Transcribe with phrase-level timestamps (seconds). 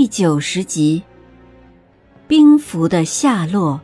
[0.00, 1.02] 第九十集，
[2.28, 3.80] 兵符的下落。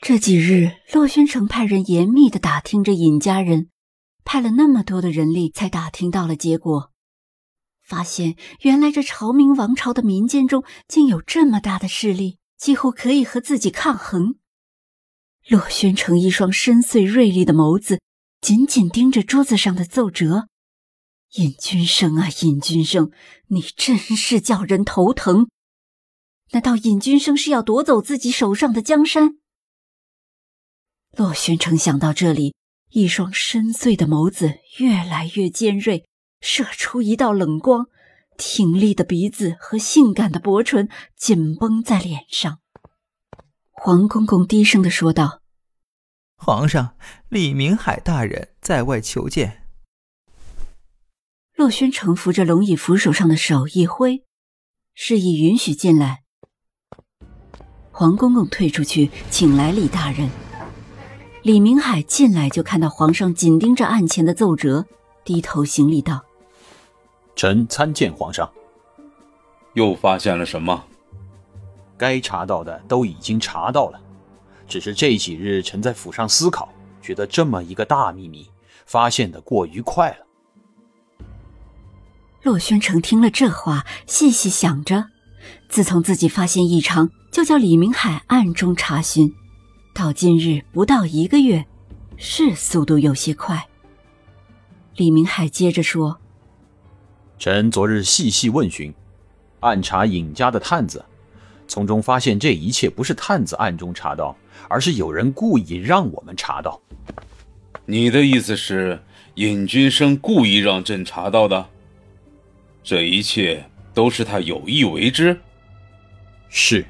[0.00, 3.68] 这几日，洛宣城派人严密的打听着尹家人，
[4.24, 6.90] 派了那么多的人力，才打听到了结果。
[7.80, 14.34] 发现原来这朝明王朝的民间中，竟有这么大的势力，几乎可以和自己抗衡。
[15.48, 18.00] 洛轩城一双深邃锐利的眸子。
[18.42, 20.48] 紧紧盯着桌子上的奏折，
[21.34, 23.12] 尹君生啊，尹君生，
[23.46, 25.48] 你真是叫人头疼！
[26.50, 29.36] 难道尹君生是要夺走自己手上的江山？
[31.16, 32.56] 洛宣城想到这里，
[32.90, 36.04] 一双深邃的眸子越来越尖锐，
[36.40, 37.86] 射出一道冷光，
[38.36, 42.58] 挺立的鼻子和性感的薄唇紧绷在脸上。
[43.70, 45.41] 黄公公低声的说道。
[46.44, 46.96] 皇上，
[47.28, 49.62] 李明海大人在外求见。
[51.54, 54.24] 洛轩城扶着龙椅扶手上的手一挥，
[54.92, 56.24] 示意允许进来。
[57.92, 60.28] 黄公公退出去，请来李大人。
[61.42, 64.84] 李明海进来就看到皇上紧盯着案前的奏折，
[65.22, 66.24] 低头行礼道
[67.36, 68.52] ：“臣参见皇上。
[69.74, 70.84] 又发现了什么？
[71.96, 74.00] 该查到的都已经查到了。”
[74.72, 78.48] 只是这几日，臣在府上思考，觉得这么一个大秘密
[78.86, 80.26] 发现的过于快了。
[82.42, 85.04] 洛宣城听了这话，细细想着，
[85.68, 89.30] 自从自己发现异常，就叫李明海暗中查询，
[89.94, 91.66] 到今日不到一个月，
[92.16, 93.68] 是速度有些快。
[94.96, 96.18] 李明海接着说
[97.38, 98.94] ：“臣昨日细细问询，
[99.60, 101.04] 暗查尹家的探子。”
[101.66, 104.36] 从中发现，这一切不是探子暗中查到，
[104.68, 106.80] 而是有人故意让我们查到。
[107.86, 109.00] 你的意思是，
[109.34, 111.66] 尹君生故意让朕查到的？
[112.84, 113.64] 这一切
[113.94, 115.38] 都是他有意为之？
[116.48, 116.84] 是。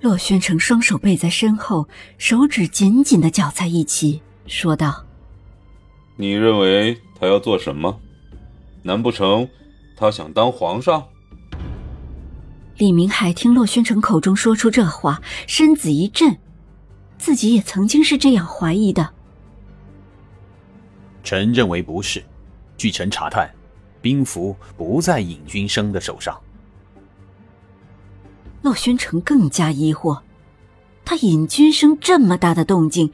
[0.00, 5.04] 洛宣城双手背在身后，手指紧紧的绞在一起，说道
[6.16, 8.00] ：“你认为他要做什么？
[8.82, 9.48] 难不成
[9.96, 11.04] 他想当皇上？”
[12.78, 16.36] 李明海听洛宣城口中说出这话，身子一震，
[17.16, 19.14] 自己也曾经是这样怀疑的。
[21.22, 22.22] 臣认为不是，
[22.76, 23.50] 据臣查探，
[24.02, 26.38] 兵符不在尹君生的手上。
[28.60, 30.20] 洛宣城更加疑惑，
[31.02, 33.10] 他尹君生这么大的动静，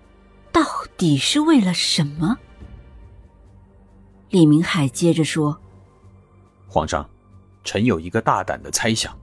[0.51, 0.61] 到
[0.97, 2.37] 底是为了什么？
[4.31, 5.61] 李明海接着说
[6.67, 7.09] ：“皇上，
[7.63, 9.17] 臣有一个大胆的猜想。”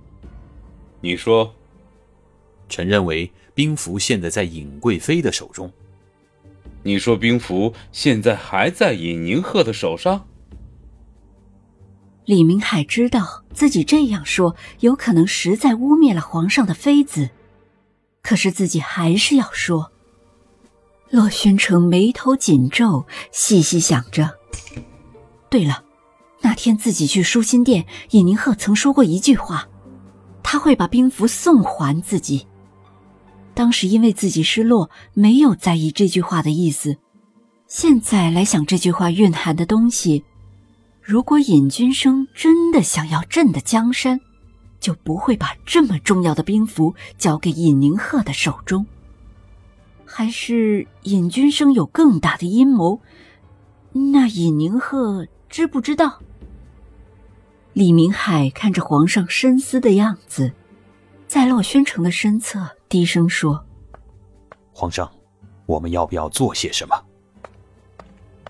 [1.01, 1.55] 你说，
[2.67, 5.71] 臣认为兵符现在在尹贵妃的手中。
[6.83, 10.27] 你说兵符现在还在尹宁鹤的手上？
[12.25, 17.29] 李明海知道自己这样说有可能实在污蔑了皇上的妃子，
[18.21, 19.91] 可是自己还是要说。
[21.09, 24.37] 洛宣城眉头紧皱，细细想着。
[25.49, 25.85] 对了，
[26.41, 29.68] 那天自己去舒心殿，尹宁鹤曾说过一句话。
[30.51, 32.47] 他会把兵符送还自己。
[33.53, 36.97] 当时因为自己失落，没有在意这句话的意思。
[37.67, 40.23] 现在来想这句话蕴含的东西，
[41.03, 44.19] 如果尹君生真的想要朕的江山，
[44.79, 48.83] 就不会把这么重要的兵符交给尹宁鹤的手中。
[50.03, 52.99] 还是尹君生有更大的阴谋？
[53.91, 56.19] 那尹宁鹤知不知道？
[57.73, 60.51] 李明海看着皇上深思的样子，
[61.27, 63.63] 在洛宣城的身侧低声说
[64.73, 65.09] ：“皇上，
[65.65, 67.03] 我们要不要做些什么？”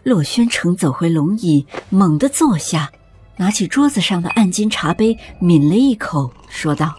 [0.03, 2.91] 洛宣城走回龙椅，猛地坐下，
[3.35, 6.95] 拿起桌子上的暗金茶杯，抿了一口，说道：“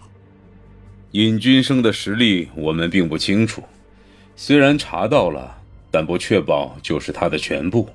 [1.11, 3.63] 尹君生的实力我们并不清楚，
[4.35, 5.57] 虽然查到了，
[5.89, 7.89] 但不确保就是他的全部。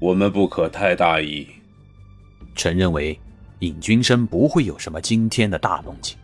[0.00, 1.46] 我们不可太大意。”
[2.54, 3.18] 臣认为，
[3.58, 6.16] 尹君生不会有什么惊天的大动静。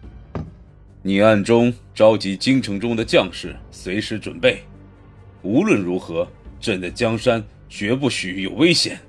[1.02, 4.62] 你暗中召集京城中的将士，随时准备。
[5.42, 6.28] 无论如何，
[6.60, 9.00] 朕的江山绝不许有危险。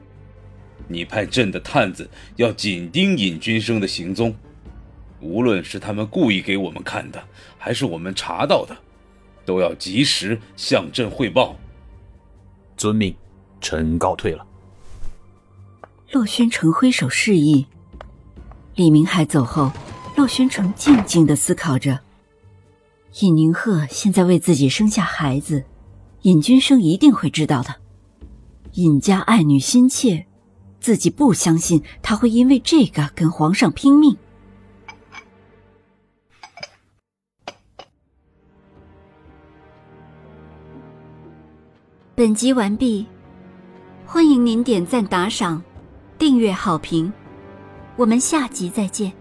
[0.88, 4.34] 你派朕的探子要紧盯尹君生的行踪，
[5.20, 7.22] 无论是他们故意给我们看的，
[7.58, 8.76] 还是我们查到的，
[9.46, 11.58] 都要及时向朕汇报。
[12.78, 13.14] 遵命，
[13.60, 14.46] 臣告退了。
[16.12, 17.66] 洛宣城挥手示意。
[18.76, 19.72] 李明海走后，
[20.18, 22.02] 洛宣城静静的思考着。
[23.22, 25.64] 尹宁鹤现在为自己生下孩子，
[26.24, 27.76] 尹君生一定会知道的。
[28.74, 30.26] 尹家爱女心切，
[30.82, 34.18] 自己不相信他会因为这个跟皇上拼命。
[42.14, 43.08] 本集完毕，
[44.06, 45.62] 欢迎您点赞、打赏、
[46.22, 47.12] 订阅、好评，
[47.96, 49.12] 我们下集再见。